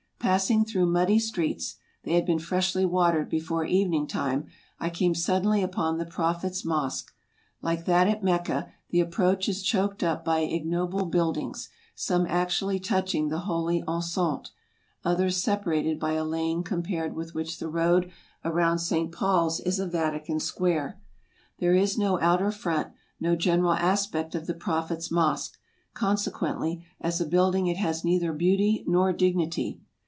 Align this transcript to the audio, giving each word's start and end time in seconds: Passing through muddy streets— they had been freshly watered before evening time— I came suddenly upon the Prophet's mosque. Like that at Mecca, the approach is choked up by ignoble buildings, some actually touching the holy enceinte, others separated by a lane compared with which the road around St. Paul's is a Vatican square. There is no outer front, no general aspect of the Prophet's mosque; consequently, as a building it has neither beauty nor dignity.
Passing 0.19 0.65
through 0.65 0.85
muddy 0.85 1.17
streets— 1.17 1.77
they 2.03 2.13
had 2.13 2.27
been 2.27 2.37
freshly 2.39 2.85
watered 2.85 3.27
before 3.27 3.65
evening 3.65 4.05
time— 4.05 4.45
I 4.79 4.91
came 4.91 5.15
suddenly 5.15 5.63
upon 5.63 5.97
the 5.97 6.05
Prophet's 6.05 6.63
mosque. 6.63 7.11
Like 7.61 7.85
that 7.85 8.07
at 8.07 8.23
Mecca, 8.23 8.71
the 8.91 8.99
approach 8.99 9.49
is 9.49 9.63
choked 9.63 10.03
up 10.03 10.23
by 10.23 10.41
ignoble 10.41 11.05
buildings, 11.07 11.69
some 11.95 12.27
actually 12.29 12.79
touching 12.79 13.27
the 13.27 13.39
holy 13.39 13.81
enceinte, 13.87 14.51
others 15.03 15.37
separated 15.41 15.99
by 15.99 16.13
a 16.13 16.23
lane 16.23 16.61
compared 16.63 17.15
with 17.15 17.33
which 17.33 17.57
the 17.57 17.67
road 17.67 18.11
around 18.45 18.77
St. 18.77 19.11
Paul's 19.11 19.59
is 19.59 19.79
a 19.79 19.87
Vatican 19.87 20.39
square. 20.39 21.01
There 21.57 21.73
is 21.75 21.97
no 21.97 22.19
outer 22.21 22.51
front, 22.51 22.93
no 23.19 23.35
general 23.35 23.73
aspect 23.73 24.35
of 24.35 24.45
the 24.45 24.53
Prophet's 24.53 25.09
mosque; 25.09 25.57
consequently, 25.95 26.85
as 27.01 27.19
a 27.19 27.25
building 27.25 27.65
it 27.65 27.77
has 27.77 28.05
neither 28.05 28.31
beauty 28.31 28.83
nor 28.87 29.11
dignity. 29.13 29.81